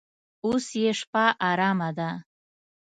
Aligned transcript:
اوس 0.45 0.65
یې 0.81 0.91
شپه 0.99 1.25
ارامه 1.49 1.89
ده. 1.97 2.09